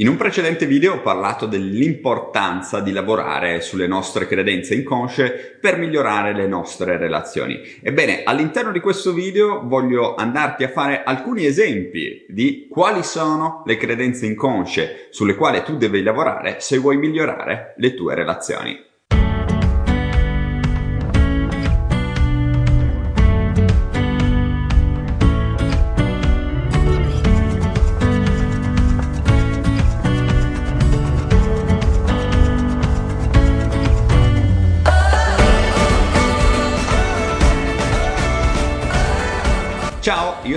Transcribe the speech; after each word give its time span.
In 0.00 0.08
un 0.08 0.16
precedente 0.16 0.64
video 0.64 0.94
ho 0.94 1.00
parlato 1.02 1.44
dell'importanza 1.44 2.80
di 2.80 2.90
lavorare 2.90 3.60
sulle 3.60 3.86
nostre 3.86 4.26
credenze 4.26 4.74
inconsce 4.74 5.58
per 5.60 5.76
migliorare 5.76 6.32
le 6.32 6.46
nostre 6.46 6.96
relazioni. 6.96 7.60
Ebbene, 7.82 8.22
all'interno 8.24 8.72
di 8.72 8.80
questo 8.80 9.12
video 9.12 9.60
voglio 9.62 10.14
andarti 10.14 10.64
a 10.64 10.70
fare 10.70 11.02
alcuni 11.02 11.44
esempi 11.44 12.24
di 12.30 12.66
quali 12.70 13.02
sono 13.02 13.62
le 13.66 13.76
credenze 13.76 14.24
inconsce 14.24 15.08
sulle 15.10 15.34
quali 15.34 15.62
tu 15.64 15.76
devi 15.76 16.02
lavorare 16.02 16.60
se 16.60 16.78
vuoi 16.78 16.96
migliorare 16.96 17.74
le 17.76 17.92
tue 17.92 18.14
relazioni. 18.14 18.89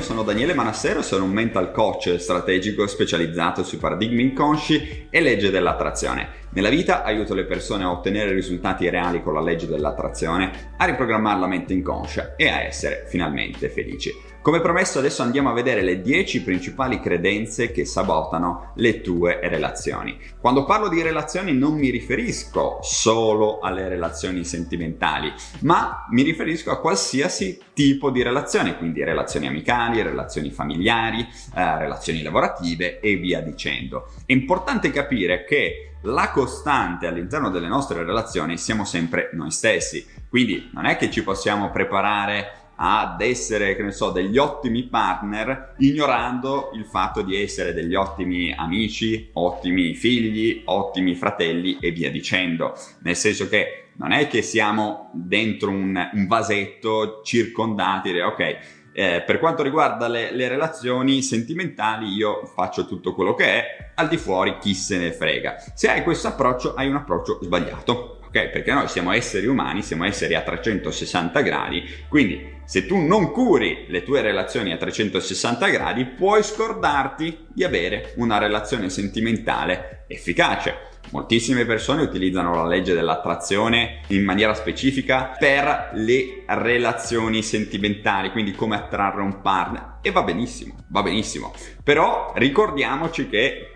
Sono 0.04 0.22
Daniele 0.22 0.54
Manassero, 0.54 1.02
sono 1.02 1.24
un 1.24 1.32
mental 1.32 1.72
coach 1.72 2.18
strategico 2.18 2.86
specializzato 2.86 3.64
sui 3.64 3.78
paradigmi 3.78 4.22
inconsci 4.22 5.08
e 5.10 5.22
legge 5.22 5.50
dell'attrazione. 5.50 6.42
Nella 6.50 6.70
vita 6.70 7.04
aiuto 7.04 7.34
le 7.34 7.46
persone 7.46 7.84
a 7.84 7.92
ottenere 7.92 8.34
risultati 8.34 8.90
reali 8.90 9.24
con 9.24 9.34
la 9.34 9.42
legge 9.42 9.66
dell'attrazione, 9.66 10.74
a 10.78 10.86
riprogrammare 10.86 11.40
la 11.40 11.48
mente 11.48 11.74
inconscia 11.74 12.36
e 12.36 12.50
a 12.50 12.62
essere 12.62 13.06
finalmente 13.08 13.70
felici. 13.70 14.12
Come 14.44 14.60
promesso 14.60 15.00
adesso 15.00 15.22
andiamo 15.22 15.50
a 15.50 15.54
vedere 15.54 15.82
le 15.82 16.02
10 16.02 16.44
principali 16.44 17.00
credenze 17.00 17.72
che 17.72 17.86
sabotano 17.86 18.74
le 18.76 19.00
tue 19.00 19.40
relazioni. 19.42 20.20
Quando 20.38 20.66
parlo 20.66 20.90
di 20.90 21.02
relazioni 21.02 21.54
non 21.54 21.76
mi 21.76 21.90
riferisco 21.90 22.80
solo 22.82 23.60
alle 23.60 23.88
relazioni 23.88 24.44
sentimentali, 24.44 25.32
ma 25.62 26.08
mi 26.10 26.24
riferisco 26.24 26.72
a 26.72 26.82
qualsiasi 26.82 27.58
tipo 27.72 28.10
di 28.10 28.22
relazione, 28.22 28.78
quindi 28.78 29.02
relazioni 29.02 29.48
amicali, 29.48 30.02
relazioni 30.02 30.52
familiari, 30.52 31.22
eh, 31.22 31.78
relazioni 31.78 32.22
lavorative 32.22 33.00
e 33.00 33.16
via 33.16 33.40
dicendo. 33.40 34.10
È 34.26 34.34
importante 34.34 34.92
capire 34.92 35.46
che 35.46 35.94
la 36.02 36.32
costante 36.32 37.08
all'interno 37.08 37.50
delle 37.50 37.70
nostre 37.70 38.04
relazioni 38.04 38.58
siamo 38.58 38.84
sempre 38.84 39.30
noi 39.32 39.52
stessi, 39.52 40.06
quindi 40.28 40.70
non 40.74 40.84
è 40.86 40.98
che 40.98 41.10
ci 41.10 41.24
possiamo 41.24 41.72
preparare 41.72 42.63
ad 42.86 43.22
essere, 43.22 43.78
che 43.78 43.84
ne 43.84 43.94
so, 43.94 44.12
degli 44.12 44.38
ottimi 44.38 44.84
partner, 44.84 45.76
ignorando 45.78 46.72
il 46.74 46.84
fatto 46.84 47.22
di 47.22 47.42
essere 47.42 47.74
degli 47.74 47.96
ottimi 47.96 48.54
amici, 48.54 49.30
ottimi 49.34 49.94
figli, 49.94 50.64
ottimi 50.66 51.16
fratelli 51.16 51.78
e 51.80 51.92
via 51.92 52.12
dicendo. 52.12 52.74
Nel 53.04 53.16
senso 53.16 53.48
che 53.48 53.86
non 53.96 54.12
è 54.12 54.28
che 54.28 54.42
siamo 54.42 55.12
dentro 55.14 55.70
un, 55.70 56.10
un 56.12 56.28
vasetto 56.28 57.22
circondati, 57.24 58.10
e 58.10 58.22
ok, 58.22 58.58
eh, 58.92 59.24
per 59.26 59.40
quanto 59.40 59.64
riguarda 59.64 60.10
le, 60.10 60.34
le, 60.34 60.50
relazioni 60.50 61.22
sentimentali, 61.22 62.10
io 62.10 62.46
faccio 62.54 62.86
tutto 62.86 63.16
quello 63.16 63.34
che 63.34 63.46
è, 63.46 63.92
al 63.96 64.10
di 64.10 64.18
fuori 64.18 64.58
chi 64.60 64.74
se 64.74 64.98
ne 64.98 65.14
frega. 65.14 65.56
Se 65.74 65.90
hai 65.90 66.04
questo 66.04 66.28
approccio, 66.28 66.74
hai 66.74 66.90
un 66.90 66.98
approccio 66.98 67.40
sbagliato 67.42 68.18
ok? 68.34 68.50
Perché 68.50 68.74
noi 68.74 68.88
siamo 68.88 69.12
esseri 69.12 69.46
umani, 69.46 69.84
siamo 69.84 70.06
esseri 70.06 70.34
a 70.34 70.42
360 70.42 71.42
gradi, 71.42 71.84
quindi 72.10 72.52
se 72.66 72.88
tu 72.88 72.98
non 72.98 73.32
curi 73.32 73.86
le 73.90 74.02
tue 74.02 74.22
relazioni 74.22 74.72
a 74.72 74.78
360 74.78 75.68
gradi, 75.68 76.06
puoi 76.06 76.42
scordarti 76.42 77.46
di 77.54 77.64
avere 77.64 78.14
una 78.16 78.40
relazione 78.40 78.90
sentimentale 78.90 80.06
efficace. 80.08 80.92
Moltissime 81.12 81.66
persone 81.66 82.02
utilizzano 82.02 82.56
la 82.56 82.66
legge 82.66 82.96
dell'attrazione 82.96 84.00
in 84.08 84.24
maniera 84.24 84.56
specifica 84.56 85.36
per 85.38 85.92
le 85.94 86.44
relazioni 86.48 87.44
sentimentali, 87.44 88.32
quindi 88.32 88.54
come 88.54 88.78
attrarre 88.78 89.22
un 89.22 89.42
partner. 89.42 89.98
E 90.02 90.10
va 90.10 90.24
benissimo, 90.24 90.76
va 90.88 91.04
benissimo. 91.04 91.54
Però 91.84 92.34
ricordiamoci 92.36 93.30
che 93.30 93.73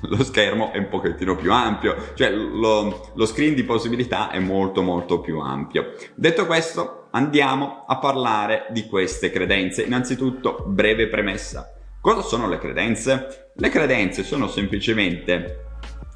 lo 0.08 0.22
schermo 0.24 0.72
è 0.72 0.78
un 0.78 0.88
pochettino 0.88 1.36
più 1.36 1.52
ampio, 1.52 2.12
cioè 2.14 2.30
lo, 2.30 3.12
lo 3.14 3.26
screen 3.26 3.54
di 3.54 3.64
possibilità 3.64 4.30
è 4.30 4.38
molto 4.38 4.82
molto 4.82 5.20
più 5.20 5.38
ampio. 5.40 5.94
Detto 6.14 6.46
questo, 6.46 7.08
andiamo 7.10 7.84
a 7.86 7.98
parlare 7.98 8.66
di 8.70 8.86
queste 8.86 9.30
credenze. 9.30 9.82
Innanzitutto, 9.82 10.64
breve 10.66 11.08
premessa. 11.08 11.72
Cosa 12.00 12.22
sono 12.22 12.48
le 12.48 12.58
credenze? 12.58 13.50
Le 13.54 13.68
credenze 13.68 14.22
sono 14.22 14.48
semplicemente 14.48 15.64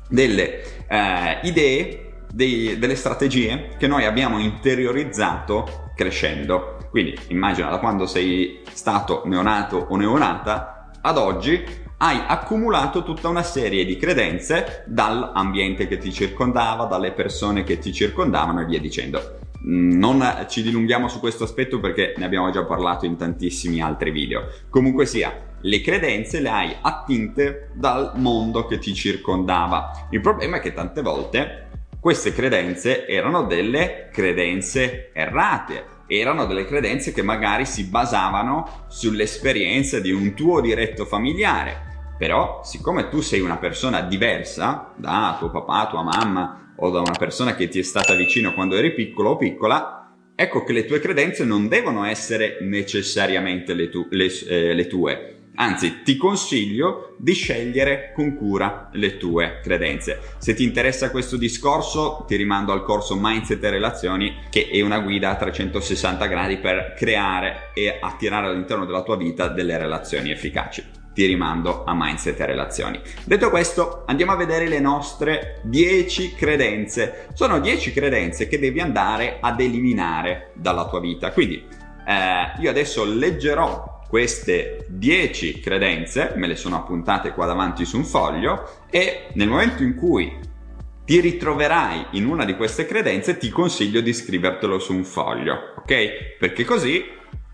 delle 0.08 0.86
eh, 0.88 1.40
idee, 1.42 2.22
dei, 2.32 2.78
delle 2.78 2.96
strategie 2.96 3.70
che 3.78 3.86
noi 3.86 4.04
abbiamo 4.06 4.38
interiorizzato 4.38 5.90
crescendo. 5.94 6.78
Quindi 6.90 7.18
immagina 7.28 7.68
da 7.68 7.78
quando 7.78 8.06
sei 8.06 8.62
stato 8.72 9.22
neonato 9.26 9.76
o 9.76 9.96
neonata 9.96 10.90
ad 11.02 11.18
oggi 11.18 11.82
hai 12.04 12.22
accumulato 12.26 13.02
tutta 13.02 13.28
una 13.28 13.42
serie 13.42 13.86
di 13.86 13.96
credenze 13.96 14.84
dall'ambiente 14.84 15.88
che 15.88 15.96
ti 15.96 16.12
circondava, 16.12 16.84
dalle 16.84 17.12
persone 17.12 17.64
che 17.64 17.78
ti 17.78 17.94
circondavano 17.94 18.60
e 18.60 18.66
via 18.66 18.78
dicendo. 18.78 19.38
Mm, 19.66 19.98
non 19.98 20.44
ci 20.50 20.62
dilunghiamo 20.62 21.08
su 21.08 21.18
questo 21.18 21.44
aspetto 21.44 21.80
perché 21.80 22.12
ne 22.18 22.26
abbiamo 22.26 22.50
già 22.50 22.62
parlato 22.64 23.06
in 23.06 23.16
tantissimi 23.16 23.80
altri 23.80 24.10
video. 24.10 24.48
Comunque 24.68 25.06
sia, 25.06 25.32
le 25.62 25.80
credenze 25.80 26.40
le 26.40 26.50
hai 26.50 26.76
attinte 26.78 27.70
dal 27.72 28.12
mondo 28.16 28.66
che 28.66 28.76
ti 28.76 28.92
circondava. 28.92 30.08
Il 30.10 30.20
problema 30.20 30.58
è 30.58 30.60
che 30.60 30.74
tante 30.74 31.00
volte 31.00 31.68
queste 32.00 32.34
credenze 32.34 33.06
erano 33.06 33.44
delle 33.44 34.10
credenze 34.12 35.08
errate, 35.14 35.86
erano 36.06 36.44
delle 36.44 36.66
credenze 36.66 37.14
che 37.14 37.22
magari 37.22 37.64
si 37.64 37.84
basavano 37.84 38.84
sull'esperienza 38.88 40.00
di 40.00 40.10
un 40.10 40.34
tuo 40.34 40.60
diretto 40.60 41.06
familiare 41.06 41.92
però, 42.16 42.60
siccome 42.62 43.08
tu 43.08 43.20
sei 43.20 43.40
una 43.40 43.56
persona 43.56 44.00
diversa 44.02 44.92
da 44.96 45.36
tuo 45.38 45.50
papà, 45.50 45.88
tua 45.88 46.02
mamma 46.02 46.72
o 46.76 46.90
da 46.90 47.00
una 47.00 47.16
persona 47.18 47.54
che 47.54 47.68
ti 47.68 47.78
è 47.78 47.82
stata 47.82 48.14
vicino 48.14 48.54
quando 48.54 48.76
eri 48.76 48.94
piccolo 48.94 49.30
o 49.30 49.36
piccola, 49.36 50.12
ecco 50.34 50.64
che 50.64 50.72
le 50.72 50.84
tue 50.84 51.00
credenze 51.00 51.44
non 51.44 51.68
devono 51.68 52.04
essere 52.04 52.58
necessariamente 52.60 53.74
le, 53.74 53.88
tu- 53.88 54.06
le, 54.10 54.26
eh, 54.48 54.74
le 54.74 54.86
tue. 54.86 55.28
Anzi, 55.56 56.02
ti 56.02 56.16
consiglio 56.16 57.14
di 57.16 57.32
scegliere 57.32 58.10
con 58.12 58.34
cura 58.34 58.90
le 58.92 59.16
tue 59.18 59.60
credenze. 59.62 60.18
Se 60.38 60.52
ti 60.52 60.64
interessa 60.64 61.12
questo 61.12 61.36
discorso, 61.36 62.24
ti 62.26 62.34
rimando 62.34 62.72
al 62.72 62.82
corso 62.82 63.16
Mindset 63.16 63.62
e 63.62 63.70
Relazioni, 63.70 64.34
che 64.50 64.68
è 64.68 64.80
una 64.80 64.98
guida 64.98 65.30
a 65.30 65.36
360 65.36 66.26
gradi 66.26 66.58
per 66.58 66.94
creare 66.96 67.70
e 67.72 67.98
attirare 68.00 68.48
all'interno 68.48 68.84
della 68.84 69.04
tua 69.04 69.16
vita 69.16 69.46
delle 69.46 69.78
relazioni 69.78 70.32
efficaci 70.32 71.02
ti 71.14 71.24
rimando 71.26 71.84
a 71.84 71.94
mindset 71.94 72.38
e 72.40 72.46
relazioni. 72.46 73.00
Detto 73.24 73.48
questo, 73.48 74.02
andiamo 74.06 74.32
a 74.32 74.36
vedere 74.36 74.68
le 74.68 74.80
nostre 74.80 75.60
10 75.62 76.34
credenze. 76.34 77.28
Sono 77.32 77.60
10 77.60 77.92
credenze 77.92 78.48
che 78.48 78.58
devi 78.58 78.80
andare 78.80 79.38
ad 79.40 79.60
eliminare 79.60 80.50
dalla 80.54 80.86
tua 80.88 81.00
vita. 81.00 81.30
Quindi 81.30 81.64
eh, 82.06 82.60
io 82.60 82.68
adesso 82.68 83.04
leggerò 83.04 84.02
queste 84.08 84.86
10 84.88 85.60
credenze, 85.60 86.34
me 86.36 86.46
le 86.46 86.56
sono 86.56 86.76
appuntate 86.76 87.32
qua 87.32 87.46
davanti 87.46 87.84
su 87.84 87.96
un 87.96 88.04
foglio 88.04 88.82
e 88.90 89.28
nel 89.32 89.48
momento 89.48 89.82
in 89.82 89.94
cui 89.94 90.52
ti 91.04 91.20
ritroverai 91.20 92.06
in 92.12 92.26
una 92.26 92.44
di 92.44 92.54
queste 92.54 92.86
credenze 92.86 93.36
ti 93.36 93.50
consiglio 93.50 94.00
di 94.00 94.12
scrivertelo 94.12 94.78
su 94.78 94.94
un 94.94 95.04
foglio, 95.04 95.74
ok? 95.78 96.36
Perché 96.38 96.64
così 96.64 97.04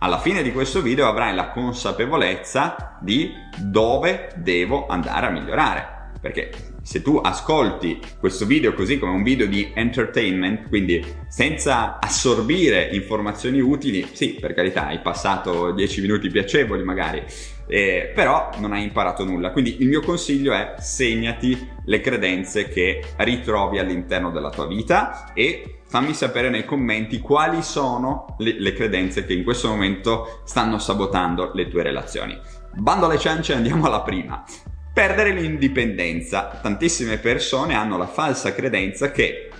alla 0.03 0.19
fine 0.19 0.43
di 0.43 0.53
questo 0.53 0.81
video 0.81 1.07
avrai 1.07 1.35
la 1.35 1.51
consapevolezza 1.51 2.97
di 3.01 3.35
dove 3.59 4.33
devo 4.37 4.87
andare 4.87 5.27
a 5.27 5.31
migliorare. 5.31 6.00
Perché 6.21 6.51
se 6.83 7.03
tu 7.03 7.17
ascolti 7.17 7.99
questo 8.19 8.45
video 8.45 8.75
così 8.75 8.99
come 8.99 9.13
un 9.13 9.23
video 9.23 9.47
di 9.47 9.71
entertainment, 9.75 10.69
quindi 10.69 11.03
senza 11.29 11.99
assorbire 11.99 12.91
informazioni 12.93 13.61
utili, 13.61 14.07
sì, 14.13 14.37
per 14.41 14.53
carità, 14.53 14.87
hai 14.87 15.01
passato 15.01 15.73
10 15.73 16.01
minuti 16.03 16.29
piacevoli 16.29 16.83
magari, 16.83 17.25
eh, 17.67 18.13
però 18.15 18.51
non 18.59 18.73
hai 18.73 18.83
imparato 18.83 19.25
nulla. 19.25 19.51
Quindi 19.51 19.81
il 19.81 19.89
mio 19.89 20.01
consiglio 20.01 20.53
è 20.53 20.75
segnati 20.79 21.69
le 21.85 22.01
credenze 22.01 22.69
che 22.69 23.03
ritrovi 23.17 23.79
all'interno 23.79 24.31
della 24.31 24.51
tua 24.51 24.67
vita 24.67 25.33
e 25.33 25.81
fammi 25.87 26.13
sapere 26.13 26.51
nei 26.51 26.65
commenti 26.65 27.19
quali 27.19 27.63
sono 27.63 28.37
le, 28.39 28.61
le 28.61 28.73
credenze 28.73 29.25
che 29.25 29.33
in 29.33 29.43
questo 29.43 29.69
momento 29.69 30.43
stanno 30.45 30.79
sabotando 30.79 31.53
le 31.55 31.69
tue 31.69 31.83
relazioni. 31.83 32.39
Bando 32.75 33.07
alle 33.07 33.19
ciance, 33.19 33.55
andiamo 33.55 33.87
alla 33.87 34.03
prima. 34.03 34.45
Perdere 34.93 35.31
l'indipendenza. 35.31 36.59
Tantissime 36.61 37.19
persone 37.19 37.75
hanno 37.75 37.97
la 37.97 38.09
falsa 38.09 38.53
credenza 38.53 39.13
che 39.13 39.51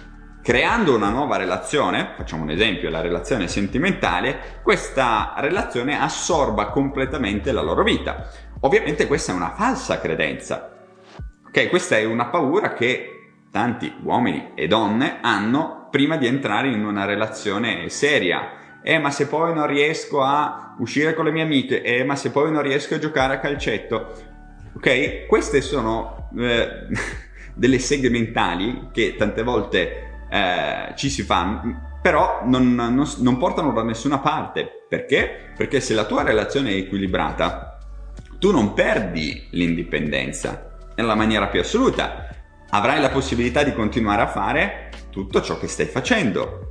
creando 0.43 0.95
una 0.95 1.11
nuova 1.11 1.37
relazione, 1.37 2.15
facciamo 2.17 2.43
un 2.43 2.51
esempio, 2.51 2.91
la 2.91 3.01
relazione 3.01 3.47
sentimentale, 3.47 4.61
questa 4.63 5.35
relazione 5.37 6.01
assorba 6.01 6.71
completamente 6.71 7.53
la 7.53 7.63
loro 7.63 7.85
vita. 7.85 8.29
Ovviamente 8.63 9.07
questa 9.07 9.33
è 9.33 9.37
una 9.37 9.55
falsa 9.55 10.01
credenza. 10.01 10.77
Ok, 11.47 11.69
questa 11.69 11.97
è 11.97 12.05
una 12.05 12.27
paura 12.27 12.73
che 12.73 13.33
tanti 13.53 13.93
uomini 14.03 14.53
e 14.55 14.67
donne 14.67 15.19
hanno 15.21 15.89
prima 15.91 16.17
di 16.17 16.27
entrare 16.27 16.69
in 16.69 16.85
una 16.85 17.05
relazione 17.05 17.89
seria. 17.89 18.81
Eh, 18.83 18.99
ma 18.99 19.11
se 19.11 19.27
poi 19.27 19.55
non 19.55 19.67
riesco 19.67 20.23
a 20.23 20.75
uscire 20.79 21.15
con 21.15 21.27
le 21.27 21.33
mie 21.33 21.43
amiche, 21.43 21.83
eh, 21.83 22.03
ma 22.03 22.17
se 22.17 22.31
poi 22.31 22.51
non 22.51 22.63
riesco 22.63 22.95
a 22.95 22.99
giocare 22.99 23.35
a 23.35 23.39
calcetto. 23.39 24.30
Ok, 24.73 25.27
queste 25.27 25.61
sono 25.61 26.31
eh, 26.39 26.87
delle 27.55 27.79
seghe 27.79 28.09
mentali 28.09 28.89
che 28.93 29.17
tante 29.17 29.43
volte 29.43 30.27
eh, 30.31 30.95
ci 30.97 31.11
si 31.11 31.23
fanno, 31.23 31.99
però 32.01 32.43
non, 32.45 32.75
non, 32.75 33.07
non 33.19 33.37
portano 33.37 33.73
da 33.73 33.83
nessuna 33.83 34.19
parte. 34.19 34.85
Perché? 34.89 35.53
Perché 35.57 35.81
se 35.81 35.95
la 35.95 36.05
tua 36.05 36.23
relazione 36.23 36.71
è 36.71 36.77
equilibrata, 36.77 37.79
tu 38.39 38.51
non 38.51 38.73
perdi 38.73 39.49
l'indipendenza 39.51 40.79
nella 40.97 41.15
maniera 41.15 41.49
più 41.49 41.61
assoluta. 41.61 42.29
Avrai 42.71 43.01
la 43.01 43.11
possibilità 43.11 43.63
di 43.63 43.75
continuare 43.75 44.23
a 44.23 44.29
fare 44.29 44.91
tutto 45.11 45.43
ciò 45.43 45.59
che 45.59 45.67
stai 45.67 45.87
facendo. 45.87 46.70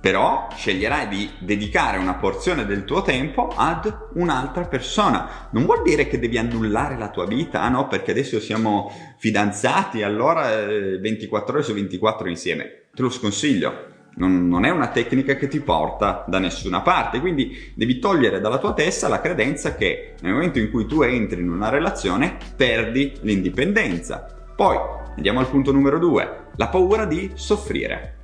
Però 0.00 0.48
sceglierai 0.54 1.08
di 1.08 1.28
dedicare 1.40 1.98
una 1.98 2.14
porzione 2.14 2.64
del 2.66 2.84
tuo 2.84 3.02
tempo 3.02 3.52
ad 3.54 3.92
un'altra 4.14 4.64
persona. 4.64 5.48
Non 5.50 5.64
vuol 5.64 5.82
dire 5.82 6.06
che 6.06 6.20
devi 6.20 6.38
annullare 6.38 6.96
la 6.96 7.10
tua 7.10 7.26
vita, 7.26 7.68
no, 7.68 7.88
perché 7.88 8.12
adesso 8.12 8.38
siamo 8.38 8.92
fidanzati, 9.18 10.02
allora 10.02 10.64
24 10.66 11.52
eh, 11.52 11.54
ore 11.56 11.62
su 11.64 11.74
24 11.74 12.28
insieme. 12.28 12.82
Te 12.94 13.02
lo 13.02 13.10
sconsiglio. 13.10 13.96
Non, 14.18 14.64
è 14.64 14.70
una 14.70 14.88
tecnica 14.88 15.36
che 15.36 15.46
ti 15.46 15.60
porta 15.60 16.24
da 16.26 16.40
nessuna 16.40 16.80
parte, 16.80 17.20
quindi 17.20 17.72
devi 17.74 18.00
togliere 18.00 18.40
dalla 18.40 18.58
tua 18.58 18.74
testa 18.74 19.06
la 19.06 19.20
credenza 19.20 19.76
che 19.76 20.14
nel 20.22 20.32
momento 20.32 20.58
in 20.58 20.72
cui 20.72 20.86
tu 20.86 21.02
entri 21.02 21.40
in 21.40 21.50
una 21.50 21.68
relazione 21.68 22.36
perdi 22.56 23.12
l'indipendenza. 23.20 24.26
Poi 24.56 24.76
andiamo 25.14 25.38
al 25.38 25.48
punto 25.48 25.70
numero 25.70 26.00
due, 26.00 26.46
la 26.56 26.66
paura 26.66 27.04
di 27.04 27.30
soffrire. 27.34 28.17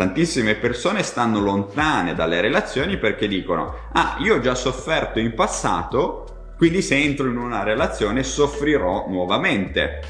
Tantissime 0.00 0.54
persone 0.54 1.02
stanno 1.02 1.40
lontane 1.40 2.14
dalle 2.14 2.40
relazioni 2.40 2.96
perché 2.96 3.28
dicono, 3.28 3.90
ah, 3.92 4.16
io 4.20 4.36
ho 4.36 4.40
già 4.40 4.54
sofferto 4.54 5.18
in 5.18 5.34
passato, 5.34 6.54
quindi 6.56 6.80
se 6.80 6.96
entro 6.96 7.26
in 7.28 7.36
una 7.36 7.64
relazione 7.64 8.22
soffrirò 8.22 9.08
nuovamente. 9.10 10.00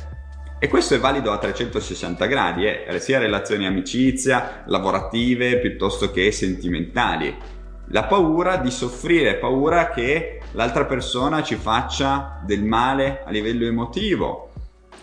E 0.60 0.69
questo 0.69 0.94
è 0.94 1.00
valido 1.00 1.32
a 1.32 1.38
360 1.38 2.26
gradi, 2.26 2.66
eh? 2.66 3.00
sia 3.00 3.19
relazioni 3.19 3.66
amicizia, 3.66 4.62
lavorative, 4.66 5.58
piuttosto 5.58 6.12
che 6.12 6.31
sentimentali. 6.31 7.37
La 7.87 8.04
paura 8.04 8.58
di 8.58 8.70
soffrire, 8.70 9.38
paura 9.38 9.90
che 9.90 10.40
l'altra 10.52 10.84
persona 10.84 11.42
ci 11.42 11.56
faccia 11.56 12.40
del 12.44 12.62
male 12.62 13.25
a 13.26 13.31
livello 13.32 13.66
emotivo. 13.66 14.52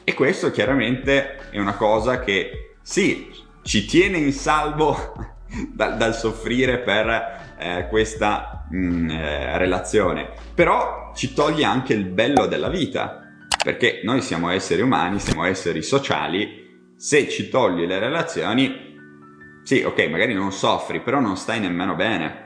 E 0.05 0.13
questo 0.13 0.49
chiaramente 0.49 1.49
è 1.49 1.59
una 1.59 1.75
cosa 1.75 2.21
che 2.21 2.75
sì, 2.81 3.45
ci 3.67 3.85
tiene 3.85 4.17
in 4.17 4.31
salvo 4.31 4.95
dal, 5.75 5.97
dal 5.97 6.15
soffrire 6.15 6.79
per 6.79 7.55
eh, 7.59 7.87
questa 7.89 8.65
mh, 8.71 8.77
mm, 8.77 9.09
eh, 9.09 9.57
relazione, 9.57 10.29
però 10.55 11.11
ci 11.13 11.33
toglie 11.33 11.65
anche 11.65 11.93
il 11.93 12.05
bello 12.05 12.45
della 12.45 12.69
vita 12.69 13.23
perché 13.61 13.99
noi 14.05 14.21
siamo 14.21 14.49
esseri 14.49 14.81
umani, 14.81 15.19
siamo 15.19 15.43
esseri 15.43 15.81
sociali, 15.81 16.93
se 16.95 17.27
ci 17.27 17.49
togli 17.49 17.85
le 17.85 17.99
relazioni, 17.99 18.95
sì, 19.63 19.83
ok, 19.83 20.07
magari 20.07 20.33
non 20.33 20.53
soffri, 20.53 21.01
però 21.01 21.19
non 21.19 21.35
stai 21.35 21.59
nemmeno 21.59 21.95
bene. 21.95 22.45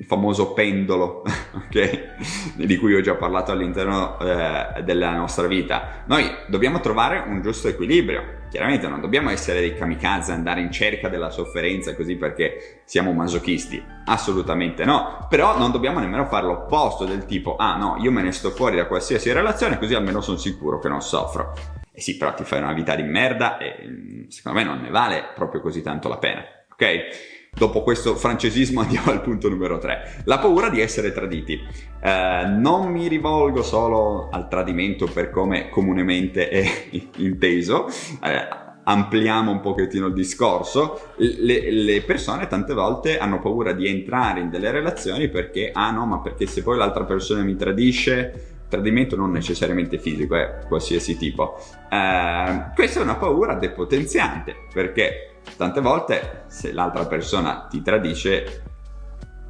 Il 0.00 0.06
famoso 0.06 0.52
pendolo, 0.52 1.22
ok? 1.54 2.56
Di 2.56 2.76
cui 2.76 2.94
ho 2.94 3.00
già 3.00 3.14
parlato 3.14 3.52
all'interno 3.52 4.18
eh, 4.18 4.82
della 4.82 5.12
nostra 5.12 5.46
vita. 5.46 6.04
Noi 6.06 6.28
dobbiamo 6.48 6.80
trovare 6.80 7.22
un 7.26 7.40
giusto 7.42 7.68
equilibrio 7.68 8.42
Chiaramente 8.54 8.86
non 8.86 9.00
dobbiamo 9.00 9.30
essere 9.30 9.58
dei 9.58 9.74
kamikaze, 9.74 10.30
andare 10.30 10.60
in 10.60 10.70
cerca 10.70 11.08
della 11.08 11.30
sofferenza 11.30 11.92
così 11.96 12.14
perché 12.14 12.82
siamo 12.84 13.12
masochisti, 13.12 13.82
assolutamente 14.04 14.84
no, 14.84 15.26
però 15.28 15.58
non 15.58 15.72
dobbiamo 15.72 15.98
nemmeno 15.98 16.24
fare 16.26 16.46
l'opposto 16.46 17.04
del 17.04 17.26
tipo, 17.26 17.56
ah 17.56 17.76
no, 17.76 17.96
io 17.98 18.12
me 18.12 18.22
ne 18.22 18.30
sto 18.30 18.50
fuori 18.50 18.76
da 18.76 18.86
qualsiasi 18.86 19.32
relazione 19.32 19.76
così 19.76 19.94
almeno 19.94 20.20
sono 20.20 20.36
sicuro 20.36 20.78
che 20.78 20.88
non 20.88 21.02
soffro. 21.02 21.52
E 21.90 22.00
sì, 22.00 22.16
però 22.16 22.32
ti 22.32 22.44
fai 22.44 22.60
una 22.60 22.72
vita 22.72 22.94
di 22.94 23.02
merda 23.02 23.58
e 23.58 23.88
mm, 23.88 24.28
secondo 24.28 24.60
me 24.60 24.64
non 24.64 24.80
ne 24.82 24.90
vale 24.90 25.32
proprio 25.34 25.60
così 25.60 25.82
tanto 25.82 26.08
la 26.08 26.18
pena, 26.18 26.44
ok? 26.70 27.43
Dopo 27.56 27.82
questo 27.82 28.16
francesismo 28.16 28.80
andiamo 28.82 29.10
al 29.10 29.22
punto 29.22 29.48
numero 29.48 29.78
3, 29.78 30.22
la 30.24 30.38
paura 30.38 30.68
di 30.68 30.80
essere 30.80 31.12
traditi. 31.12 31.60
Eh, 32.00 32.44
non 32.46 32.90
mi 32.90 33.08
rivolgo 33.08 33.62
solo 33.62 34.28
al 34.30 34.48
tradimento 34.48 35.06
per 35.06 35.30
come 35.30 35.68
comunemente 35.70 36.48
è 36.48 36.64
inteso, 37.16 37.86
eh, 38.22 38.62
ampliamo 38.84 39.50
un 39.50 39.60
pochettino 39.60 40.06
il 40.06 40.12
discorso, 40.12 41.12
le, 41.16 41.70
le, 41.70 42.02
persone 42.02 42.46
tante 42.46 42.74
volte 42.74 43.18
hanno 43.18 43.40
paura 43.40 43.72
di 43.72 43.88
entrare 43.88 44.40
in 44.40 44.50
delle 44.50 44.70
relazioni 44.70 45.28
perché, 45.28 45.70
ah 45.72 45.90
no, 45.90 46.04
ma 46.04 46.20
perché 46.20 46.46
se 46.46 46.62
poi 46.62 46.76
l'altra 46.76 47.04
persona 47.04 47.42
mi 47.42 47.56
tradisce, 47.56 48.54
tradimento 48.68 49.16
non 49.16 49.30
necessariamente 49.30 49.98
fisico, 49.98 50.36
è 50.36 50.42
eh, 50.42 50.66
qualsiasi 50.66 51.16
tipo. 51.16 51.56
Eh, 51.88 52.72
questa 52.74 53.00
è 53.00 53.02
una 53.02 53.16
paura 53.16 53.54
depotenziante 53.54 54.54
perché 54.72 55.33
tante 55.56 55.80
volte 55.80 56.44
se 56.48 56.72
l'altra 56.72 57.06
persona 57.06 57.66
ti 57.68 57.82
tradisce 57.82 58.62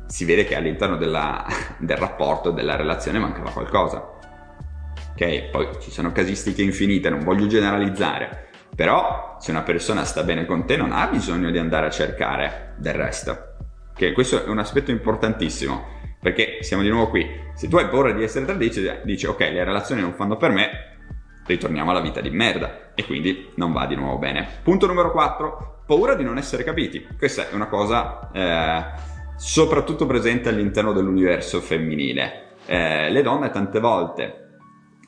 si 0.06 0.24
vede 0.24 0.44
che 0.44 0.54
all'interno 0.54 0.96
della, 0.96 1.44
del 1.78 1.96
rapporto, 1.96 2.50
della 2.50 2.76
relazione 2.76 3.18
mancava 3.18 3.50
qualcosa. 3.50 4.12
Ok, 5.12 5.50
poi 5.50 5.68
ci 5.80 5.90
sono 5.90 6.12
casistiche 6.12 6.62
infinite, 6.62 7.08
non 7.08 7.22
voglio 7.22 7.46
generalizzare, 7.46 8.48
però 8.74 9.36
se 9.38 9.50
una 9.52 9.62
persona 9.62 10.04
sta 10.04 10.24
bene 10.24 10.44
con 10.44 10.66
te 10.66 10.76
non 10.76 10.92
ha 10.92 11.06
bisogno 11.06 11.50
di 11.50 11.58
andare 11.58 11.86
a 11.86 11.90
cercare 11.90 12.74
del 12.78 12.94
resto. 12.94 13.52
Ok, 13.92 14.12
questo 14.12 14.44
è 14.44 14.48
un 14.48 14.58
aspetto 14.58 14.90
importantissimo, 14.90 15.84
perché 16.20 16.58
siamo 16.62 16.82
di 16.82 16.88
nuovo 16.88 17.10
qui. 17.10 17.28
Se 17.54 17.68
tu 17.68 17.76
hai 17.76 17.88
paura 17.88 18.10
di 18.10 18.24
essere 18.24 18.44
tradito, 18.44 18.80
dici 19.04 19.26
ok, 19.26 19.38
le 19.38 19.62
relazioni 19.62 20.00
non 20.00 20.14
fanno 20.14 20.36
per 20.36 20.50
me, 20.50 20.70
ritorniamo 21.46 21.90
alla 21.90 22.00
vita 22.00 22.20
di 22.20 22.30
merda 22.30 22.92
e 22.94 23.04
quindi 23.04 23.52
non 23.56 23.72
va 23.72 23.86
di 23.86 23.94
nuovo 23.94 24.18
bene. 24.18 24.48
Punto 24.64 24.86
numero 24.86 25.12
4, 25.12 25.73
paura 25.86 26.14
di 26.14 26.24
non 26.24 26.38
essere 26.38 26.64
capiti. 26.64 27.06
Questa 27.16 27.50
è 27.50 27.54
una 27.54 27.66
cosa 27.66 28.30
eh, 28.32 28.84
soprattutto 29.36 30.06
presente 30.06 30.48
all'interno 30.48 30.92
dell'universo 30.92 31.60
femminile. 31.60 32.52
Eh, 32.66 33.10
le 33.10 33.22
donne 33.22 33.50
tante 33.50 33.80
volte 33.80 34.40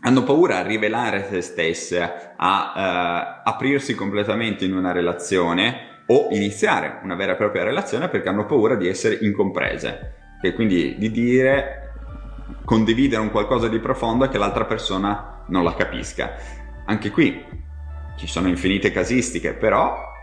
hanno 0.01 0.23
paura 0.23 0.59
a 0.59 0.63
rivelare 0.63 1.27
se 1.29 1.41
stesse, 1.41 2.35
a 2.37 2.73
eh, 2.77 3.43
aprirsi 3.45 3.95
completamente 3.95 4.65
in 4.65 4.77
una 4.77 4.93
relazione 4.93 5.95
o 6.09 6.29
iniziare 6.31 7.01
una 7.03 7.17
vera 7.17 7.33
e 7.33 7.37
propria 7.37 7.65
relazione 7.65 8.09
perché 8.09 8.29
hanno 8.29 8.47
paura 8.47 8.77
di 8.77 8.87
essere 8.87 9.19
incomprese 9.23 10.15
e 10.43 10.53
quindi 10.53 10.97
di 10.99 11.11
dire 11.11 11.83
condividere 12.65 13.23
un 13.23 13.31
qualcosa 13.31 13.69
di 13.69 13.81
profondo 13.81 14.29
che 14.29 14.39
l'altra 14.39 14.65
persona 14.65 15.43
non 15.47 15.65
la 15.65 15.75
capisca. 15.75 16.35
Anche 16.85 17.11
qui 17.11 17.43
ci 18.17 18.27
sono 18.29 18.47
infinite 18.47 18.93
casistiche, 18.93 19.55
però 19.55 20.15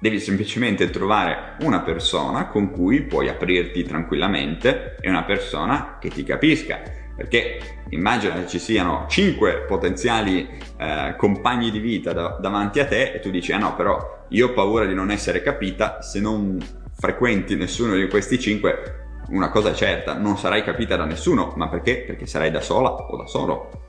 Devi 0.00 0.20
semplicemente 0.20 0.90
trovare 0.90 1.56
una 1.60 1.80
persona 1.80 2.46
con 2.46 2.70
cui 2.70 3.02
puoi 3.02 3.28
aprirti 3.28 3.82
tranquillamente 3.82 4.96
e 5.00 5.10
una 5.10 5.24
persona 5.24 5.98
che 5.98 6.08
ti 6.08 6.22
capisca. 6.22 6.80
Perché 7.16 7.58
immagina 7.90 8.34
che 8.34 8.46
ci 8.46 8.60
siano 8.60 9.06
5 9.08 9.64
potenziali 9.66 10.48
eh, 10.76 11.14
compagni 11.16 11.72
di 11.72 11.80
vita 11.80 12.12
da- 12.12 12.38
davanti 12.40 12.78
a 12.78 12.86
te 12.86 13.10
e 13.10 13.18
tu 13.18 13.30
dici, 13.30 13.50
ah 13.50 13.58
no, 13.58 13.74
però 13.74 14.26
io 14.28 14.48
ho 14.48 14.52
paura 14.52 14.84
di 14.84 14.94
non 14.94 15.10
essere 15.10 15.42
capita, 15.42 16.00
se 16.00 16.20
non 16.20 16.58
frequenti 16.96 17.56
nessuno 17.56 17.96
di 17.96 18.06
questi 18.06 18.38
5, 18.38 19.06
una 19.30 19.50
cosa 19.50 19.70
è 19.70 19.74
certa, 19.74 20.14
non 20.14 20.38
sarai 20.38 20.62
capita 20.62 20.94
da 20.94 21.06
nessuno, 21.06 21.52
ma 21.56 21.68
perché? 21.68 22.04
Perché 22.06 22.26
sarai 22.26 22.52
da 22.52 22.60
sola 22.60 22.90
o 22.90 23.16
da 23.16 23.26
solo. 23.26 23.87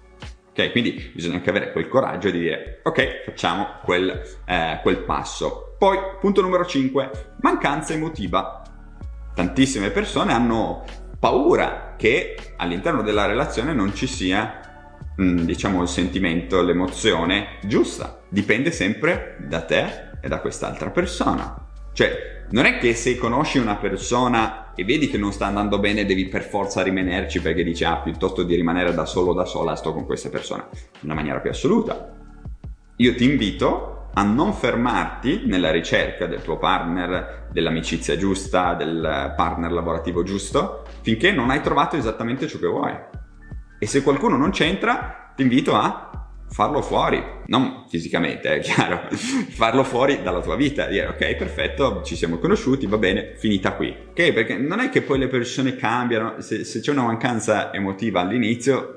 Ok, 0.59 0.71
quindi 0.71 1.11
bisogna 1.13 1.35
anche 1.35 1.49
avere 1.49 1.71
quel 1.71 1.87
coraggio 1.87 2.29
di 2.29 2.39
dire, 2.39 2.81
ok, 2.83 3.23
facciamo 3.23 3.79
quel, 3.81 4.21
eh, 4.45 4.79
quel 4.81 4.97
passo. 5.03 5.75
Poi, 5.77 5.97
punto 6.19 6.41
numero 6.41 6.65
5, 6.65 7.35
mancanza 7.39 7.93
emotiva. 7.93 8.61
Tantissime 9.33 9.89
persone 9.89 10.33
hanno 10.33 10.83
paura 11.17 11.95
che 11.97 12.35
all'interno 12.57 13.01
della 13.03 13.25
relazione 13.25 13.71
non 13.71 13.95
ci 13.95 14.05
sia, 14.05 14.59
mm, 15.21 15.37
diciamo, 15.45 15.81
il 15.81 15.87
sentimento, 15.87 16.61
l'emozione 16.61 17.59
giusta. 17.63 18.19
Dipende 18.27 18.71
sempre 18.71 19.37
da 19.39 19.61
te 19.61 20.09
e 20.19 20.27
da 20.27 20.41
quest'altra 20.41 20.89
persona. 20.89 21.55
Cioè, 21.93 22.38
non 22.51 22.65
è 22.65 22.77
che 22.77 22.95
se 22.95 23.17
conosci 23.17 23.57
una 23.57 23.75
persona 23.75 24.73
e 24.73 24.83
vedi 24.83 25.09
che 25.09 25.17
non 25.17 25.31
sta 25.31 25.45
andando 25.45 25.77
bene 25.77 26.05
devi 26.05 26.27
per 26.27 26.43
forza 26.43 26.81
rimanerci 26.81 27.41
perché 27.41 27.63
dici 27.63 27.83
ah 27.83 27.97
piuttosto 27.97 28.43
di 28.43 28.55
rimanere 28.55 28.93
da 28.93 29.05
solo 29.05 29.33
da 29.33 29.45
sola 29.45 29.75
sto 29.75 29.93
con 29.93 30.05
questa 30.05 30.29
persona. 30.29 30.67
In 30.71 30.99
una 31.01 31.13
maniera 31.15 31.39
più 31.39 31.49
assoluta. 31.49 32.15
Io 32.95 33.15
ti 33.15 33.23
invito 33.23 34.09
a 34.13 34.23
non 34.23 34.53
fermarti 34.53 35.43
nella 35.45 35.71
ricerca 35.71 36.25
del 36.25 36.41
tuo 36.41 36.57
partner, 36.57 37.47
dell'amicizia 37.51 38.17
giusta, 38.17 38.73
del 38.73 39.33
partner 39.35 39.71
lavorativo 39.71 40.23
giusto, 40.23 40.83
finché 41.01 41.31
non 41.31 41.51
hai 41.51 41.61
trovato 41.61 41.95
esattamente 41.95 42.47
ciò 42.47 42.57
che 42.57 42.67
vuoi. 42.67 42.93
E 43.77 43.85
se 43.85 44.01
qualcuno 44.01 44.35
non 44.35 44.49
c'entra, 44.49 45.31
ti 45.35 45.43
invito 45.43 45.75
a 45.75 46.08
farlo 46.49 46.81
fuori, 46.81 47.23
non 47.47 47.85
fisicamente, 47.87 48.55
è 48.55 48.59
chiaro, 48.59 49.07
farlo 49.49 49.83
fuori 49.83 50.21
dalla 50.21 50.41
tua 50.41 50.55
vita, 50.55 50.87
dire 50.87 51.07
ok, 51.07 51.35
perfetto, 51.35 52.01
ci 52.03 52.15
siamo 52.15 52.37
conosciuti, 52.37 52.87
va 52.87 52.97
bene, 52.97 53.33
finita 53.37 53.73
qui. 53.73 53.95
Ok, 54.09 54.33
perché 54.33 54.57
non 54.57 54.79
è 54.79 54.89
che 54.89 55.01
poi 55.01 55.19
le 55.19 55.27
persone 55.27 55.75
cambiano, 55.75 56.41
se, 56.41 56.63
se 56.63 56.79
c'è 56.79 56.91
una 56.91 57.03
mancanza 57.03 57.73
emotiva 57.73 58.21
all'inizio, 58.21 58.95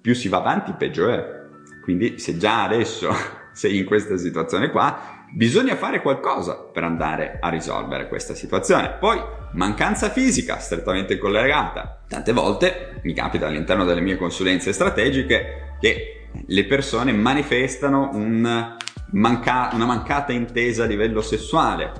più 0.00 0.14
si 0.14 0.28
va 0.28 0.38
avanti, 0.38 0.72
peggio 0.76 1.08
è. 1.08 1.40
Quindi 1.82 2.18
se 2.18 2.36
già 2.36 2.64
adesso 2.64 3.10
sei 3.52 3.78
in 3.78 3.84
questa 3.84 4.16
situazione 4.16 4.70
qua, 4.70 5.26
bisogna 5.32 5.76
fare 5.76 6.00
qualcosa 6.00 6.56
per 6.56 6.84
andare 6.84 7.38
a 7.40 7.48
risolvere 7.48 8.08
questa 8.08 8.34
situazione. 8.34 8.96
Poi, 8.98 9.20
mancanza 9.52 10.10
fisica 10.10 10.58
strettamente 10.58 11.18
collegata. 11.18 12.02
Tante 12.08 12.32
volte 12.32 13.00
mi 13.02 13.12
capita 13.14 13.46
all'interno 13.46 13.84
delle 13.84 14.00
mie 14.00 14.16
consulenze 14.16 14.72
strategiche 14.72 15.76
che 15.80 16.21
le 16.46 16.64
persone 16.64 17.12
manifestano 17.12 18.10
un 18.12 18.76
manca- 19.12 19.70
una 19.72 19.84
mancata 19.84 20.32
intesa 20.32 20.84
a 20.84 20.86
livello 20.86 21.20
sessuale. 21.20 21.92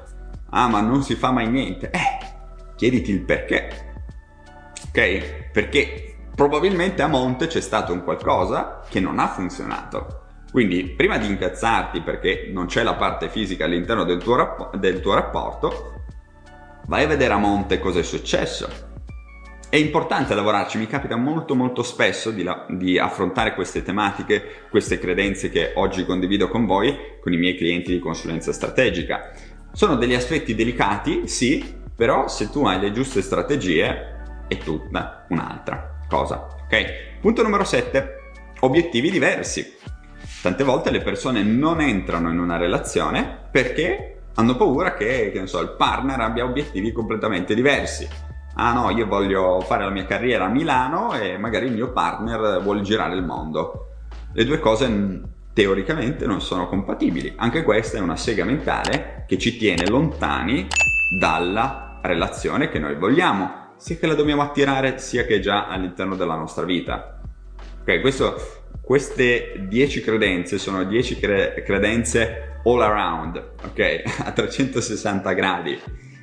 Ah, 0.50 0.68
ma 0.68 0.80
non 0.80 1.02
si 1.02 1.14
fa 1.14 1.30
mai 1.30 1.48
niente. 1.48 1.90
Eh, 1.90 2.26
chiediti 2.76 3.10
il 3.10 3.22
perché. 3.22 3.94
Ok? 4.88 5.50
Perché 5.52 6.16
probabilmente 6.34 7.02
a 7.02 7.06
monte 7.06 7.46
c'è 7.46 7.60
stato 7.60 7.92
un 7.92 8.04
qualcosa 8.04 8.82
che 8.88 9.00
non 9.00 9.18
ha 9.18 9.28
funzionato. 9.28 10.20
Quindi, 10.50 10.84
prima 10.84 11.16
di 11.16 11.26
incazzarti 11.26 12.02
perché 12.02 12.50
non 12.52 12.66
c'è 12.66 12.82
la 12.82 12.94
parte 12.94 13.30
fisica 13.30 13.64
all'interno 13.64 14.04
del 14.04 14.18
tuo, 14.18 14.36
rapp- 14.36 14.76
del 14.76 15.00
tuo 15.00 15.14
rapporto, 15.14 16.02
vai 16.86 17.04
a 17.04 17.06
vedere 17.06 17.32
a 17.32 17.38
monte 17.38 17.78
cosa 17.78 18.00
è 18.00 18.02
successo 18.02 18.90
è 19.72 19.76
importante 19.76 20.34
lavorarci, 20.34 20.76
mi 20.76 20.86
capita 20.86 21.16
molto 21.16 21.54
molto 21.54 21.82
spesso 21.82 22.30
di, 22.30 22.42
la, 22.42 22.66
di, 22.68 22.98
affrontare 22.98 23.54
queste 23.54 23.82
tematiche, 23.82 24.66
queste 24.68 24.98
credenze 24.98 25.48
che 25.48 25.72
oggi 25.76 26.04
condivido 26.04 26.48
con 26.48 26.66
voi, 26.66 26.94
con 27.22 27.32
i 27.32 27.38
miei 27.38 27.56
clienti 27.56 27.90
di 27.90 27.98
consulenza 27.98 28.52
strategica. 28.52 29.30
Sono 29.72 29.96
degli 29.96 30.12
aspetti 30.12 30.54
delicati, 30.54 31.26
sì, 31.26 31.64
però 31.96 32.28
se 32.28 32.50
tu 32.50 32.66
hai 32.66 32.80
le 32.80 32.92
giuste 32.92 33.22
strategie 33.22 34.44
è 34.46 34.58
tutta 34.58 35.24
un'altra 35.30 36.04
cosa. 36.06 36.48
Ok? 36.64 37.18
Punto 37.22 37.42
numero 37.42 37.64
7. 37.64 38.16
Obiettivi 38.60 39.10
diversi. 39.10 39.72
Tante 40.42 40.64
volte 40.64 40.90
le 40.90 41.00
persone 41.00 41.42
non 41.42 41.80
entrano 41.80 42.30
in 42.30 42.38
una 42.38 42.58
relazione 42.58 43.48
perché 43.50 44.18
hanno 44.34 44.54
paura 44.54 44.92
che, 44.92 45.30
che 45.32 45.46
so, 45.46 45.62
il 45.62 45.76
partner 45.78 46.20
abbia 46.20 46.44
obiettivi 46.44 46.92
completamente 46.92 47.54
diversi 47.54 48.31
ah 48.54 48.72
no, 48.72 48.90
io 48.90 49.06
voglio 49.06 49.60
fare 49.60 49.84
la 49.84 49.90
mia 49.90 50.04
carriera 50.04 50.44
a 50.44 50.48
Milano 50.48 51.14
e 51.14 51.38
magari 51.38 51.66
il 51.66 51.72
mio 51.72 51.92
partner 51.92 52.60
vuole 52.62 52.82
girare 52.82 53.14
il 53.14 53.24
mondo. 53.24 53.88
Le 54.32 54.44
due 54.44 54.58
cose 54.58 55.20
teoricamente 55.52 56.26
non 56.26 56.40
sono 56.40 56.68
compatibili. 56.68 57.34
Anche 57.36 57.62
questa 57.62 57.98
è 57.98 58.00
una 58.00 58.16
sega 58.16 58.44
mentale 58.44 59.24
che 59.26 59.38
ci 59.38 59.56
tiene 59.56 59.86
lontani 59.88 60.66
dalla 61.18 61.98
relazione 62.02 62.68
che 62.68 62.78
noi 62.78 62.94
vogliamo, 62.96 63.72
sia 63.76 63.96
che 63.96 64.06
la 64.06 64.14
dobbiamo 64.14 64.42
attirare, 64.42 64.98
sia 64.98 65.24
che 65.24 65.40
già 65.40 65.68
all'interno 65.68 66.16
della 66.16 66.36
nostra 66.36 66.64
vita. 66.64 67.20
Ok, 67.80 68.00
questo, 68.00 68.36
queste 68.80 69.66
10 69.68 70.00
credenze 70.02 70.58
sono 70.58 70.84
10 70.84 71.18
cre- 71.18 71.62
credenze 71.64 72.60
all 72.64 72.80
around, 72.80 73.36
ok? 73.64 74.02
A 74.24 74.32
360 74.32 75.32
gradi 75.32 75.80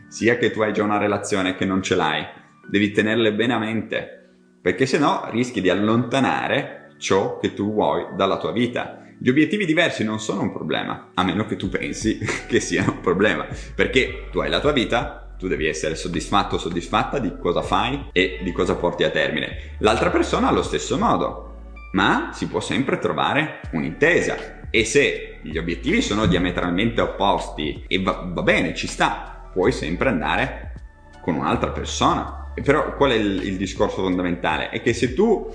sia 0.10 0.38
che 0.38 0.52
tu 0.52 0.62
hai 0.62 0.74
già 0.74 0.84
una 0.84 0.98
relazione 0.98 1.56
che 1.56 1.66
non 1.66 1.82
ce 1.82 1.96
l'hai, 1.96 2.26
devi 2.68 2.92
tenerle 2.92 3.34
bene 3.34 3.54
a 3.54 3.60
mente, 3.60 4.30
perché 4.62 4.86
se 4.86 4.98
no 4.98 5.30
rischi 5.32 5.62
di 5.62 5.70
allontanare 5.70 6.80
ciò 6.98 7.40
che 7.40 7.54
tu 7.54 7.72
vuoi 7.74 8.08
dalla 8.16 8.38
tua 8.38 8.52
vita. 8.52 9.04
Gli 9.18 9.30
obiettivi 9.30 9.66
diversi 9.66 10.04
non 10.04 10.20
sono 10.20 10.42
un 10.42 10.52
problema, 10.52 11.12
a 11.14 11.24
meno 11.24 11.46
che 11.46 11.56
tu 11.56 11.70
pensi 11.70 12.20
che 12.48 12.60
siano 12.60 12.94
un 12.94 13.02
problema, 13.02 13.48
perché 13.76 14.28
tu 14.32 14.40
hai 14.40 14.50
la 14.50 14.60
tua 14.60 14.72
vita, 14.72 15.34
tu 15.38 15.48
devi 15.48 15.68
essere 15.68 15.96
soddisfatto 15.96 16.56
o 16.56 16.60
soddisfatta 16.60 17.20
di 17.20 17.38
cosa 17.38 17.62
fai 17.62 18.10
e 18.12 18.40
di 18.44 18.52
cosa 18.52 18.76
porti 18.76 19.04
a 19.04 19.10
termine. 19.10 19.76
L'altra 19.80 20.10
persona 20.10 20.50
allo 20.50 20.64
stesso 20.64 20.98
modo, 20.98 21.46
ma 21.94 22.32
si 22.34 22.48
può 22.48 22.60
sempre 22.60 23.00
trovare 23.00 23.62
un'intesa. 23.72 24.58
E 24.70 24.86
se 24.86 25.40
gli 25.42 25.58
obiettivi 25.58 26.02
sono 26.02 26.28
diametralmente 26.28 27.02
opposti 27.02 27.86
e 27.88 28.02
va, 28.02 28.30
va 28.32 28.42
bene, 28.42 28.76
ci 28.76 28.88
sta, 28.88 29.39
puoi 29.52 29.72
sempre 29.72 30.10
andare 30.10 30.74
con 31.22 31.36
un'altra 31.36 31.72
persona. 31.72 32.52
Però 32.54 32.96
qual 32.96 33.12
è 33.12 33.16
il, 33.16 33.44
il 33.44 33.58
discorso 33.58 34.02
fondamentale? 34.02 34.70
È 34.70 34.82
che 34.82 34.94
se 34.94 35.14
tu 35.14 35.54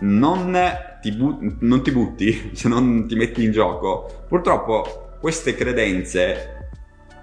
non 0.00 0.58
ti, 1.00 1.12
bu- 1.12 1.56
non 1.60 1.82
ti 1.82 1.90
butti, 1.90 2.50
se 2.54 2.68
non 2.68 3.06
ti 3.06 3.14
metti 3.14 3.44
in 3.44 3.52
gioco, 3.52 4.24
purtroppo 4.28 5.16
queste 5.20 5.54
credenze, 5.54 6.70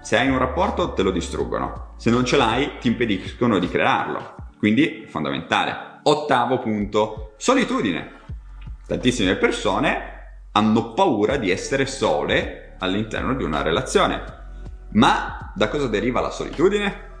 se 0.00 0.18
hai 0.18 0.28
un 0.28 0.38
rapporto, 0.38 0.92
te 0.92 1.02
lo 1.02 1.10
distruggono. 1.10 1.94
Se 1.96 2.10
non 2.10 2.24
ce 2.24 2.36
l'hai, 2.36 2.78
ti 2.78 2.88
impediscono 2.88 3.58
di 3.58 3.68
crearlo. 3.68 4.34
Quindi, 4.58 5.06
fondamentale. 5.08 6.00
Ottavo 6.02 6.58
punto, 6.58 7.34
solitudine. 7.38 8.12
Tantissime 8.86 9.36
persone 9.36 10.12
hanno 10.52 10.92
paura 10.92 11.36
di 11.36 11.50
essere 11.50 11.86
sole 11.86 12.76
all'interno 12.78 13.34
di 13.34 13.44
una 13.44 13.62
relazione 13.62 14.43
ma 14.94 15.52
da 15.54 15.68
cosa 15.68 15.86
deriva 15.86 16.20
la 16.20 16.30
solitudine? 16.30 17.12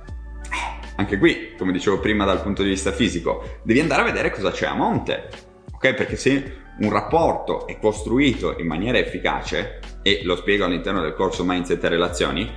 Eh, 0.44 0.88
anche 0.96 1.18
qui, 1.18 1.54
come 1.56 1.72
dicevo 1.72 2.00
prima 2.00 2.24
dal 2.24 2.42
punto 2.42 2.62
di 2.62 2.70
vista 2.70 2.92
fisico, 2.92 3.60
devi 3.62 3.80
andare 3.80 4.02
a 4.02 4.04
vedere 4.04 4.30
cosa 4.30 4.50
c'è 4.50 4.66
a 4.66 4.74
monte. 4.74 5.28
Ok? 5.72 5.94
Perché 5.94 6.16
se 6.16 6.62
un 6.80 6.90
rapporto 6.90 7.66
è 7.66 7.78
costruito 7.78 8.58
in 8.58 8.66
maniera 8.66 8.98
efficace, 8.98 9.80
e 10.02 10.20
lo 10.24 10.36
spiego 10.36 10.64
all'interno 10.64 11.00
del 11.00 11.14
corso 11.14 11.44
Mindset 11.44 11.82
e 11.82 11.88
Relazioni, 11.88 12.52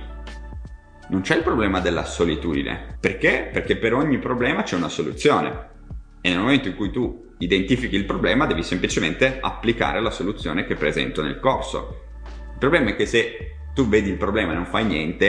non 1.08 1.20
c'è 1.22 1.36
il 1.36 1.42
problema 1.42 1.80
della 1.80 2.04
solitudine. 2.04 2.98
Perché? 3.00 3.48
Perché 3.52 3.76
per 3.76 3.94
ogni 3.94 4.18
problema 4.18 4.62
c'è 4.62 4.76
una 4.76 4.88
soluzione. 4.88 5.76
E 6.20 6.28
nel 6.28 6.38
momento 6.38 6.68
in 6.68 6.76
cui 6.76 6.90
tu 6.90 7.26
identifichi 7.38 7.96
il 7.96 8.04
problema, 8.04 8.46
devi 8.46 8.62
semplicemente 8.62 9.38
applicare 9.40 10.00
la 10.00 10.10
soluzione 10.10 10.66
che 10.66 10.74
presento 10.74 11.22
nel 11.22 11.40
corso. 11.40 12.04
Il 12.52 12.58
problema 12.58 12.90
è 12.90 12.96
che 12.96 13.06
se 13.06 13.57
tu 13.78 13.86
vedi 13.86 14.10
il 14.10 14.16
problema 14.16 14.50
e 14.50 14.54
non 14.56 14.66
fai 14.66 14.84
niente, 14.84 15.28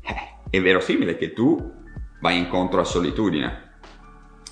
eh, 0.00 0.48
è 0.48 0.58
verosimile 0.58 1.18
che 1.18 1.34
tu 1.34 1.70
vai 2.18 2.38
incontro 2.38 2.80
a 2.80 2.84
solitudine. 2.84 3.72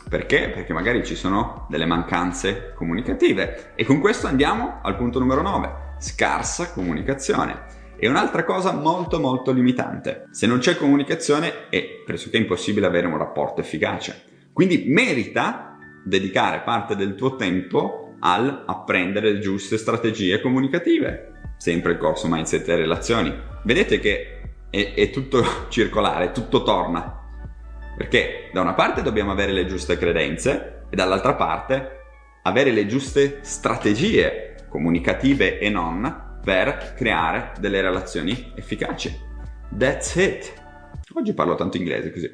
Perché? 0.07 0.51
Perché 0.51 0.75
magari 0.75 1.03
ci 1.03 1.15
sono 1.15 1.67
delle 1.71 1.87
mancanze 1.87 2.75
comunicative. 2.75 3.73
E 3.75 3.87
con 3.87 4.01
questo 4.01 4.27
andiamo 4.27 4.81
al 4.83 4.97
punto 4.97 5.19
numero 5.19 5.41
9, 5.41 5.95
scarsa 5.99 6.73
comunicazione. 6.73 7.95
E 7.97 8.07
un'altra 8.07 8.45
cosa 8.45 8.75
molto 8.75 9.19
molto 9.19 9.51
limitante. 9.51 10.27
Se 10.33 10.47
non 10.47 10.59
c'è 10.59 10.77
comunicazione 10.77 11.71
è 11.71 12.03
pressoché 12.05 12.37
impossibile 12.37 12.85
avere 12.85 13.07
un 13.07 13.17
rapporto 13.17 13.63
efficace. 13.63 14.51
Quindi 14.53 14.85
merita 14.89 15.79
dedicare 16.05 16.61
parte 16.61 16.97
del 16.97 17.15
tuo 17.15 17.37
tempo 17.37 18.17
al 18.21 18.65
apprendere 18.67 19.33
le 19.33 19.39
giuste 19.39 19.79
strategie 19.79 20.43
comunicative 20.43 21.32
sempre 21.63 21.93
il 21.93 21.99
corso 21.99 22.27
Mindset 22.27 22.69
e 22.69 22.75
Relazioni. 22.75 23.33
Vedete 23.63 24.01
che 24.01 24.41
è, 24.69 24.95
è 24.95 25.11
tutto 25.11 25.45
circolare, 25.71 26.33
tutto 26.33 26.65
torna. 26.65 27.21
Perché 27.97 28.51
da 28.53 28.63
una 28.63 28.75
parte 28.75 29.01
dobbiamo 29.01 29.31
avere 29.31 29.53
le 29.53 29.65
giuste 29.67 29.97
credenze 29.97 30.87
e 30.91 30.97
dall'altra 30.97 31.35
parte 31.35 32.01
avere 32.43 32.73
le 32.73 32.87
giuste 32.87 33.39
strategie 33.43 34.57
comunicative 34.69 35.61
e 35.61 35.71
non 35.71 36.41
per 36.43 36.95
creare 36.97 37.53
delle 37.61 37.81
relazioni 37.81 38.53
efficaci. 38.57 39.17
That's 39.79 40.17
it. 40.17 40.53
Oggi 41.15 41.33
parlo 41.33 41.55
tanto 41.55 41.77
inglese 41.77 42.11
così. 42.11 42.29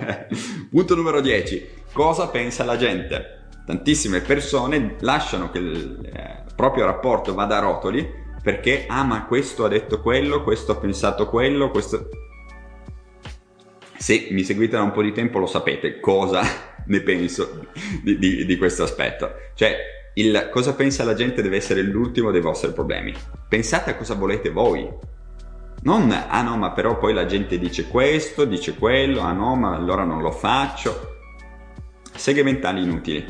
Punto 0.70 0.94
numero 0.94 1.20
10. 1.20 1.68
Cosa 1.92 2.28
pensa 2.28 2.64
la 2.64 2.78
gente? 2.78 3.48
Tantissime 3.66 4.20
persone 4.20 4.96
lasciano 5.00 5.50
che 5.50 5.58
il 5.58 6.08
eh, 6.10 6.44
proprio 6.54 6.86
rapporto 6.86 7.34
vada 7.34 7.58
a 7.58 7.60
rotoli 7.60 8.24
perché, 8.46 8.84
ah 8.86 9.02
ma 9.02 9.24
questo 9.24 9.64
ha 9.64 9.68
detto 9.68 10.00
quello, 10.00 10.44
questo 10.44 10.70
ha 10.70 10.76
pensato 10.76 11.28
quello, 11.28 11.68
questo... 11.72 12.08
Se 13.98 14.28
mi 14.30 14.44
seguite 14.44 14.76
da 14.76 14.84
un 14.84 14.92
po' 14.92 15.02
di 15.02 15.10
tempo 15.10 15.40
lo 15.40 15.46
sapete 15.46 15.98
cosa 15.98 16.42
ne 16.86 17.00
penso 17.00 17.66
di, 18.04 18.16
di, 18.16 18.46
di 18.46 18.56
questo 18.56 18.84
aspetto. 18.84 19.32
Cioè, 19.56 19.76
il 20.14 20.48
cosa 20.52 20.76
pensa 20.76 21.02
la 21.02 21.14
gente 21.14 21.42
deve 21.42 21.56
essere 21.56 21.82
l'ultimo 21.82 22.30
dei 22.30 22.40
vostri 22.40 22.70
problemi. 22.70 23.12
Pensate 23.48 23.90
a 23.90 23.96
cosa 23.96 24.14
volete 24.14 24.50
voi. 24.50 24.88
Non, 25.82 26.12
ah 26.12 26.42
no, 26.42 26.56
ma 26.56 26.70
però 26.70 26.98
poi 26.98 27.14
la 27.14 27.26
gente 27.26 27.58
dice 27.58 27.88
questo, 27.88 28.44
dice 28.44 28.76
quello, 28.76 29.22
ah 29.22 29.32
no, 29.32 29.56
ma 29.56 29.74
allora 29.74 30.04
non 30.04 30.22
lo 30.22 30.30
faccio. 30.30 31.16
Seghe 32.14 32.44
mentali 32.44 32.84
inutili. 32.84 33.24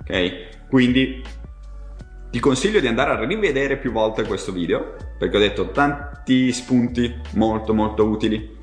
Ok? 0.00 0.54
Quindi 0.70 1.22
ti 2.30 2.40
consiglio 2.40 2.80
di 2.80 2.86
andare 2.86 3.12
a 3.12 3.24
rivedere 3.24 3.76
più 3.78 3.92
volte 3.92 4.24
questo 4.24 4.52
video 4.52 4.96
perché 5.18 5.36
ho 5.36 5.40
detto 5.40 5.70
tanti 5.70 6.52
spunti 6.52 7.14
molto 7.34 7.72
molto 7.72 8.04
utili. 8.04 8.54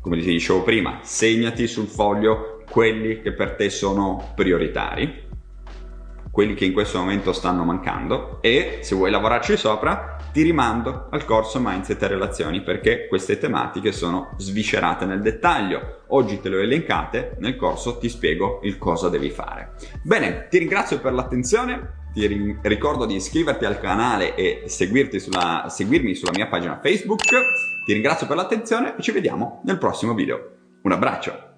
Come 0.00 0.18
ti 0.18 0.24
dicevo 0.24 0.62
prima, 0.62 1.00
segnati 1.02 1.66
sul 1.66 1.86
foglio 1.86 2.64
quelli 2.70 3.20
che 3.20 3.32
per 3.32 3.54
te 3.54 3.68
sono 3.70 4.32
prioritari. 4.34 5.28
quelli 6.30 6.54
che 6.54 6.64
in 6.64 6.72
questo 6.72 6.98
momento 6.98 7.32
stanno 7.32 7.64
mancando 7.64 8.38
e 8.40 8.78
se 8.82 8.94
vuoi 8.94 9.10
lavorarci 9.10 9.56
sopra 9.56 10.16
ti 10.32 10.42
rimando 10.42 11.08
al 11.10 11.24
corso 11.24 11.58
Mindset 11.60 12.00
e 12.02 12.06
Relazioni 12.06 12.62
perché 12.62 13.08
queste 13.08 13.38
tematiche 13.38 13.90
sono 13.90 14.34
sviscerate 14.36 15.04
nel 15.06 15.22
dettaglio. 15.22 16.02
Oggi 16.08 16.40
te 16.40 16.48
le 16.48 16.56
ho 16.56 16.60
elencate, 16.60 17.36
nel 17.40 17.56
corso 17.56 17.98
ti 17.98 18.08
spiego 18.08 18.60
il 18.62 18.78
cosa 18.78 19.08
devi 19.08 19.30
fare. 19.30 19.72
Bene, 20.02 20.46
ti 20.48 20.58
ringrazio 20.58 21.00
per 21.00 21.12
l'attenzione, 21.12 21.98
ti 22.12 22.56
ricordo 22.62 23.06
di 23.06 23.14
iscriverti 23.14 23.64
al 23.64 23.80
canale 23.80 24.34
e 24.34 24.64
sulla, 25.18 25.66
seguirmi 25.68 26.14
sulla 26.14 26.32
mia 26.34 26.46
pagina 26.46 26.80
Facebook. 26.80 27.22
Ti 27.84 27.92
ringrazio 27.92 28.26
per 28.26 28.36
l'attenzione 28.36 28.96
e 28.96 29.02
ci 29.02 29.12
vediamo 29.12 29.62
nel 29.64 29.78
prossimo 29.78 30.14
video. 30.14 30.50
Un 30.82 30.92
abbraccio! 30.92 31.49